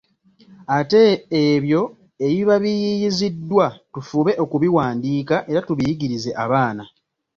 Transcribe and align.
Ate 0.77 1.01
ebyo 1.43 1.81
ebiba 2.25 2.55
biyiiyiziddwa 2.63 3.65
tufube 3.93 4.31
okubiwandiika 4.43 5.35
era 5.49 5.59
tubiyigirize 5.67 6.31
abaana. 6.43 6.83